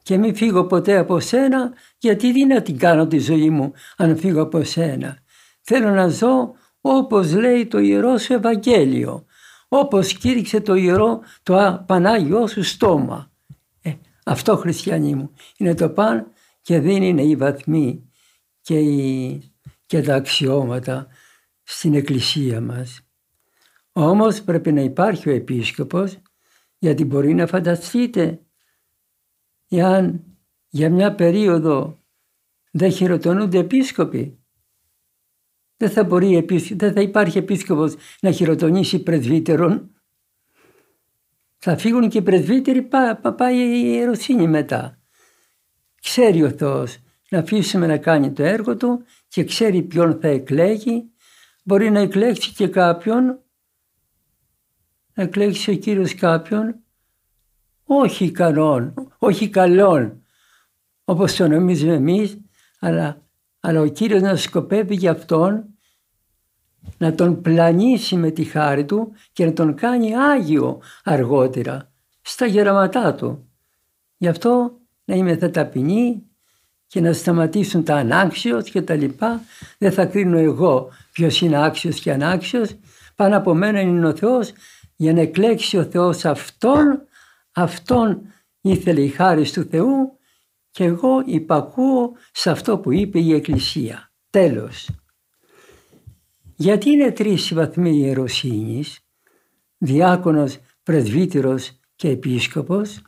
και 0.02 0.16
μην 0.16 0.34
φύγω 0.34 0.66
ποτέ 0.66 0.96
από 0.96 1.20
σένα 1.20 1.72
γιατί 1.98 2.32
τι 2.32 2.46
να 2.46 2.62
την 2.62 2.78
κάνω 2.78 3.06
τη 3.06 3.18
ζωή 3.18 3.50
μου 3.50 3.72
αν 3.96 4.16
φύγω 4.16 4.42
από 4.42 4.62
σένα. 4.62 5.18
Θέλω 5.60 5.90
να 5.90 6.08
ζω 6.08 6.54
όπως 6.80 7.32
λέει 7.34 7.66
το 7.66 7.78
Ιερό 7.78 8.18
σου 8.18 8.32
Ευαγγέλιο, 8.32 9.24
όπως 9.68 10.12
κήρυξε 10.12 10.60
το 10.60 10.74
Ιερό, 10.74 11.20
το 11.42 11.84
Πανάγιό 11.86 12.46
σου 12.46 12.62
στόμα. 12.62 13.32
Ε, 13.82 13.92
αυτό 14.24 14.56
χριστιανοί 14.56 15.14
μου 15.14 15.30
είναι 15.56 15.74
το 15.74 15.90
παν 15.90 16.26
και 16.62 16.80
δεν 16.80 17.02
είναι 17.02 17.22
οι 17.22 17.36
βαθμοί 17.36 18.10
και, 18.60 18.78
οι, 18.78 19.42
και 19.86 20.00
τα 20.00 20.14
αξιώματα 20.14 21.06
στην 21.62 21.94
εκκλησία 21.94 22.60
μας. 22.60 23.00
Όμως 23.92 24.42
πρέπει 24.42 24.72
να 24.72 24.80
υπάρχει 24.80 25.28
ο 25.28 25.32
επίσκοπος 25.32 26.18
γιατί 26.78 27.04
μπορεί 27.04 27.34
να 27.34 27.46
φανταστείτε 27.46 28.40
εάν 29.68 30.24
για 30.68 30.90
μια 30.90 31.14
περίοδο 31.14 31.98
δεν 32.70 32.92
χειροτονούνται 32.92 33.58
επίσκοποι. 33.58 34.39
Δεν 35.80 35.90
θα, 35.90 36.04
μπορεί, 36.04 36.46
δεν 36.70 36.92
θα 36.92 37.00
υπάρχει 37.00 37.38
επίσκοπος 37.38 37.94
να 38.20 38.30
χειροτονήσει 38.30 39.02
πρεσβύτερον. 39.02 39.90
Θα 41.56 41.76
φύγουν 41.76 42.08
και 42.08 42.18
οι 42.18 42.22
πρεσβύτεροι, 42.22 42.82
πά, 42.82 43.34
πάει 43.36 43.56
η 43.56 43.82
ιεροσύνη 43.84 44.46
μετά. 44.46 44.98
Ξέρει 46.02 46.42
ο 46.42 46.50
Θεός 46.50 46.98
να 47.30 47.38
αφήσουμε 47.38 47.86
να 47.86 47.98
κάνει 47.98 48.32
το 48.32 48.42
έργο 48.42 48.76
του 48.76 49.04
και 49.28 49.44
ξέρει 49.44 49.82
ποιον 49.82 50.18
θα 50.20 50.28
εκλέγει. 50.28 51.10
Μπορεί 51.64 51.90
να 51.90 52.00
εκλέξει 52.00 52.52
και 52.52 52.68
κάποιον, 52.68 53.24
να 55.14 55.22
εκλέξει 55.22 55.70
ο 55.70 55.74
Κύριος 55.74 56.14
κάποιον 56.14 56.74
όχι 57.84 58.24
ικανών, 58.24 58.94
όχι 59.18 59.48
καλών, 59.48 60.22
όπως 61.04 61.36
το 61.36 61.48
νομίζουμε 61.48 61.94
εμείς, 61.94 62.38
αλλά, 62.80 63.29
αλλά 63.60 63.80
ο 63.80 63.86
Κύριος 63.86 64.22
να 64.22 64.36
σκοπεύει 64.36 64.94
για 64.94 65.10
Αυτόν 65.10 65.64
να 66.98 67.14
τον 67.14 67.40
πλανήσει 67.40 68.16
με 68.16 68.30
τη 68.30 68.44
χάρη 68.44 68.84
Του 68.84 69.12
και 69.32 69.44
να 69.44 69.52
τον 69.52 69.74
κάνει 69.74 70.16
Άγιο 70.16 70.80
αργότερα, 71.04 71.90
στα 72.22 72.46
γεραματά 72.46 73.14
Του. 73.14 73.48
Γι' 74.16 74.28
αυτό 74.28 74.78
να 75.04 75.14
είμαι 75.14 75.36
θα 75.36 75.50
ταπεινή 75.50 76.22
και 76.86 77.00
να 77.00 77.12
σταματήσουν 77.12 77.84
τα 77.84 77.94
ανάξιος 77.94 78.70
και 78.70 78.82
τα 78.82 78.94
λοιπά. 78.94 79.40
Δεν 79.78 79.92
θα 79.92 80.06
κρίνω 80.06 80.38
εγώ 80.38 80.88
ποιος 81.12 81.40
είναι 81.40 81.64
άξιος 81.64 82.00
και 82.00 82.12
ανάξιος. 82.12 82.76
Πάνω 83.16 83.36
από 83.36 83.54
μένα 83.54 83.80
είναι 83.80 84.06
ο 84.06 84.16
Θεός 84.16 84.52
για 84.96 85.12
να 85.12 85.20
εκλέξει 85.20 85.76
ο 85.76 85.84
Θεός 85.84 86.24
Αυτόν 86.24 87.02
Αυτόν 87.52 88.22
ήθελε 88.60 89.00
η 89.00 89.08
χάρη 89.08 89.50
του 89.50 89.62
Θεού 89.62 90.18
και 90.70 90.85
εγώ 90.85 91.22
υπακούω 91.26 92.16
σε 92.33 92.50
αυτό 92.50 92.78
που 92.78 92.92
είπε 92.92 93.20
η 93.20 93.35
Εκκλησία. 93.35 94.12
Τέλος. 94.30 94.90
Γιατί 96.56 96.90
είναι 96.90 97.12
τρεις 97.12 97.50
οι 97.50 97.54
βαθμοί 97.54 97.96
ιεροσύνης, 97.96 98.98
διάκονος, 99.78 100.59
πρεσβύτερος 100.83 101.80
και 101.94 102.09
επίσκοπος, 102.09 103.02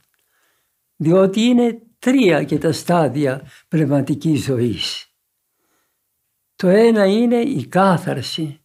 διότι 0.96 1.40
είναι 1.40 1.82
τρία 1.98 2.44
και 2.44 2.58
τα 2.58 2.72
στάδια 2.72 3.50
πνευματικής 3.68 4.42
ζωής. 4.42 5.06
Το 6.56 6.68
ένα 6.68 7.06
είναι 7.06 7.36
η 7.36 7.66
κάθαρση. 7.66 8.64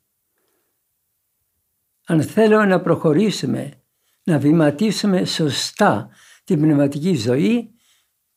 Αν 2.06 2.24
θέλουμε 2.24 2.66
να 2.66 2.82
προχωρήσουμε 2.82 3.82
να 4.24 4.40
βηματίσουμε 4.40 5.26
σωστά 5.26 6.10
την 6.44 6.62
πνευματική 6.62 7.16
ζωή 7.16 7.77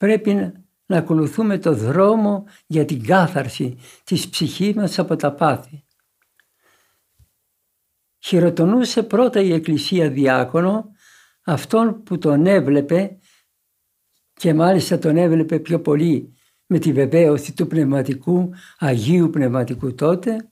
πρέπει 0.00 0.52
να 0.86 0.96
ακολουθούμε 0.96 1.58
το 1.58 1.74
δρόμο 1.74 2.44
για 2.66 2.84
την 2.84 3.06
κάθαρση 3.06 3.78
της 4.04 4.28
ψυχής 4.28 4.74
μας 4.74 4.98
από 4.98 5.16
τα 5.16 5.32
πάθη. 5.32 5.84
Χειροτονούσε 8.18 9.02
πρώτα 9.02 9.40
η 9.40 9.52
Εκκλησία 9.52 10.10
διάκονο 10.10 10.90
αυτόν 11.44 12.02
που 12.02 12.18
τον 12.18 12.46
έβλεπε 12.46 13.18
και 14.32 14.54
μάλιστα 14.54 14.98
τον 14.98 15.16
έβλεπε 15.16 15.58
πιο 15.58 15.80
πολύ 15.80 16.34
με 16.66 16.78
τη 16.78 16.92
βεβαίωση 16.92 17.54
του 17.54 17.66
πνευματικού, 17.66 18.50
Αγίου 18.78 19.30
Πνευματικού 19.30 19.94
τότε, 19.94 20.50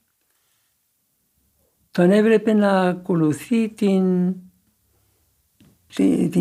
τον 1.91 2.11
έβλεπε 2.11 2.53
να 2.53 2.81
ακολουθεί 2.81 3.69
την, 3.69 4.35
την, 5.87 6.31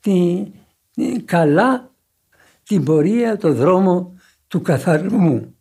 την, 0.00 0.52
την 0.90 1.24
καλά 1.24 1.89
την 2.70 2.84
πορεία, 2.84 3.36
το 3.36 3.52
δρόμο 3.52 4.14
του 4.48 4.62
καθαρμού. 4.62 5.54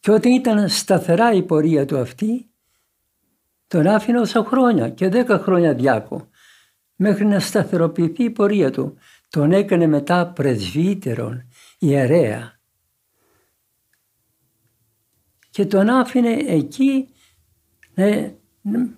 Και 0.00 0.10
όταν 0.10 0.32
ήταν 0.32 0.68
σταθερά 0.68 1.32
η 1.32 1.42
πορεία 1.42 1.84
του 1.84 1.98
αυτή, 1.98 2.50
τον 3.66 3.86
άφηνε 3.86 4.20
όσα 4.20 4.44
χρόνια 4.44 4.90
και 4.90 5.08
δέκα 5.08 5.38
χρόνια 5.38 5.74
διάκο, 5.74 6.28
μέχρι 6.96 7.24
να 7.24 7.40
σταθεροποιηθεί 7.40 8.24
η 8.24 8.30
πορεία 8.30 8.70
του. 8.70 8.96
Τον 9.28 9.52
έκανε 9.52 9.86
μετά 9.86 10.26
πρεσβύτερον, 10.26 11.48
ιερέα. 11.78 12.60
Και 15.50 15.66
τον 15.66 15.88
άφηνε 15.88 16.32
εκεί 16.32 17.08
ναι, 17.94 18.34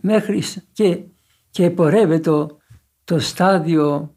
μέχρι 0.01 0.43
και, 0.73 1.05
και 1.51 1.71
πορεύεται 1.71 2.31
το, 2.31 2.59
το 3.05 3.19
στάδιο 3.19 4.15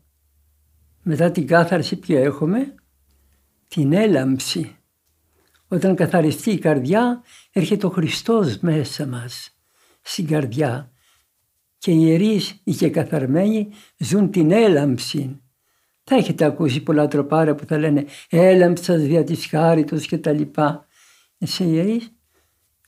μετά 1.10 1.32
την 1.32 1.48
κάθαρση 1.48 1.96
που 1.96 2.14
έχουμε, 2.14 2.76
την 3.68 3.94
έλαμψη. 3.94 4.76
Όταν 5.68 5.96
καθαριστεί 5.96 6.52
η 6.52 6.60
καρδιά 6.60 7.24
έρχεται 7.52 7.86
ο 7.86 7.90
Χριστός 7.90 8.58
μέσα 8.60 9.06
μας 9.06 9.58
στην 10.02 10.28
καρδιά 10.28 10.92
και 11.78 11.92
οι 11.92 11.98
ιερείς, 12.00 12.62
οι 12.64 12.74
και 12.74 12.90
καθαρμένοι 12.90 13.70
ζουν 13.98 14.32
την 14.32 14.52
έλαμψη. 14.52 15.42
Θα 16.04 16.16
έχετε 16.16 16.46
ακούσει 16.46 16.84
πολλά 16.84 17.08
τροπάρα 17.08 17.56
που 17.56 17.66
θα 17.66 17.78
λένε 17.78 18.06
έλαμψας 18.30 19.02
δια 19.02 19.24
της 19.24 19.46
χάριτος 19.46 20.06
και 20.06 20.18
τα 20.18 20.32
λοιπά. 20.32 20.86
Σε 21.38 21.64
ιερείς, 21.64 22.12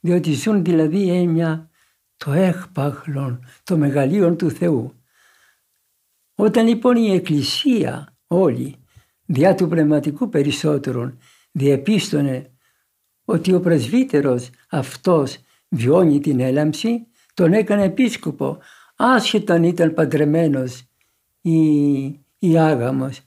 διότι 0.02 0.34
ζουν 0.34 0.64
δηλαδή 0.64 1.10
έννοια 1.10 1.70
το 2.18 2.32
έκπαχλον, 2.32 3.46
το 3.64 3.78
μεγαλείον 3.78 4.38
του 4.38 4.52
Θεού. 4.52 4.99
Όταν 6.42 6.68
λοιπόν 6.68 6.96
η 6.96 7.12
Εκκλησία 7.12 8.18
όλη, 8.28 8.76
διά 9.26 9.56
του 9.56 9.68
πνευματικού 9.68 10.30
περισσότερον, 10.30 11.18
διεπίστωνε 11.52 12.52
ότι 13.26 13.54
ο 13.54 13.60
πρεσβύτερος 13.60 14.50
αυτός 14.70 15.38
βιώνει 15.70 16.20
την 16.20 16.40
έλαμψη, 16.40 17.08
τον 17.34 17.54
έκανε 17.54 17.84
επίσκοπο, 17.84 18.58
άσχετα 18.96 19.54
αν 19.54 19.64
ήταν 19.64 19.94
παντρεμένος 19.94 20.84
ή, 21.42 21.60
ή 22.40 22.58
άγαμος. 22.58 23.22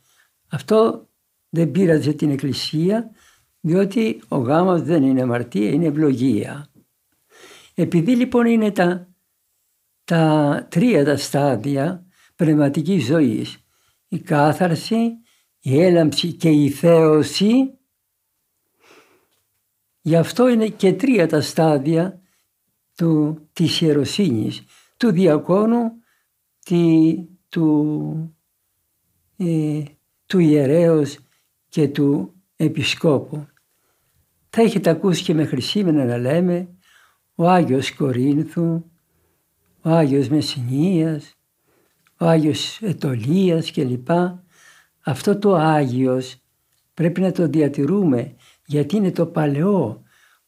Αυτό 0.48 1.08
δεν 1.48 1.70
πείραζε 1.70 2.12
την 2.12 2.30
Εκκλησία, 2.30 3.10
διότι 3.60 4.22
ο 4.28 4.36
γάμος 4.36 4.82
δεν 4.82 5.02
είναι 5.02 5.22
αμαρτία, 5.22 5.70
είναι 5.70 5.86
ευλογία. 5.86 6.66
Επειδή 7.74 8.16
λοιπόν 8.16 8.46
είναι 8.46 8.70
τα, 8.70 9.08
τα 10.04 10.66
τρία 10.70 11.04
τα 11.04 11.16
στάδια 11.16 12.06
πνευματικής 12.42 13.04
ζωής, 13.04 13.58
η 14.08 14.18
κάθαρση, 14.18 15.12
η 15.60 15.80
έλαμψη 15.82 16.32
και 16.32 16.48
η 16.48 16.68
θέωση, 16.70 17.78
γι' 20.00 20.16
αυτό 20.16 20.48
είναι 20.48 20.68
και 20.68 20.92
τρία 20.92 21.28
τα 21.28 21.40
στάδια 21.40 22.20
του, 22.96 23.38
της 23.52 23.80
ιεροσύνης, 23.80 24.64
του 24.96 25.10
διακόνου, 25.10 25.92
τη, 26.64 27.14
του, 27.48 28.36
ε, 29.36 29.82
του 30.26 30.38
ιερέως 30.38 31.18
και 31.68 31.88
του 31.88 32.34
επισκόπου. 32.56 33.46
Θα 34.50 34.62
έχετε 34.62 34.90
ακούσει 34.90 35.22
και 35.22 35.34
μέχρι 35.34 35.60
σήμερα 35.60 36.04
να 36.04 36.18
λέμε 36.18 36.68
ο 37.34 37.48
Άγιος 37.48 37.94
Κορίνθου, 37.94 38.84
ο 39.82 39.90
Άγιος 39.90 40.28
Μεσσηνίας, 40.28 41.36
ο 42.22 42.24
Άγιος 42.24 42.80
Ετωλίας 42.82 43.70
κλπ. 43.70 44.08
Αυτό 45.00 45.38
το 45.38 45.54
Άγιος 45.54 46.36
πρέπει 46.94 47.20
να 47.20 47.32
το 47.32 47.48
διατηρούμε 47.48 48.36
γιατί 48.66 48.96
είναι 48.96 49.10
το 49.10 49.26
παλαιό 49.26 50.02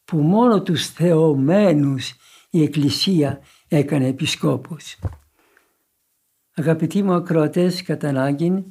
που 0.05 0.19
μόνο 0.19 0.63
τους 0.63 0.87
θεωμένους 0.87 2.15
η 2.51 2.63
Εκκλησία 2.63 3.41
έκανε 3.69 4.07
επισκόπους. 4.07 4.99
Αγαπητοί 6.55 7.03
μου 7.03 7.13
ακροατές 7.13 7.83
κατά 7.83 8.09
ανάγκη 8.09 8.65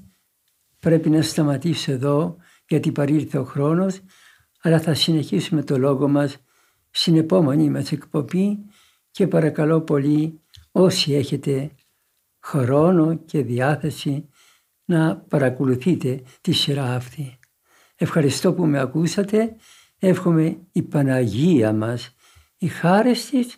πρέπει 0.79 1.09
να 1.09 1.21
σταματήσω 1.21 1.91
εδώ 1.91 2.37
γιατί 2.67 2.91
παρήλθε 2.91 3.37
ο 3.37 3.43
χρόνος 3.43 3.99
αλλά 4.61 4.79
θα 4.79 4.93
συνεχίσουμε 4.93 5.63
το 5.63 5.77
λόγο 5.77 6.07
μας 6.07 6.37
στην 6.89 7.17
επόμενη 7.17 7.69
μας 7.69 7.91
εκπομπή 7.91 8.57
και 9.11 9.27
παρακαλώ 9.27 9.81
πολύ 9.81 10.41
όσοι 10.71 11.13
έχετε 11.13 11.71
χρόνο 12.43 13.15
και 13.15 13.43
διάθεση 13.43 14.29
να 14.85 15.17
παρακολουθείτε 15.17 16.21
τη 16.41 16.51
σειρά 16.51 16.95
αυτή. 16.95 17.39
Ευχαριστώ 17.95 18.53
που 18.53 18.65
με 18.65 18.79
ακούσατε. 18.79 19.55
Εύχομαι 19.99 20.57
η 20.71 20.81
Παναγία 20.81 21.73
μας, 21.73 22.15
η 22.57 22.67
χάρη 22.67 23.11
της 23.11 23.57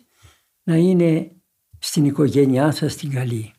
να 0.62 0.76
είναι 0.76 1.30
στην 1.78 2.04
οικογένειά 2.04 2.70
σας 2.70 2.96
την 2.96 3.10
καλή. 3.10 3.55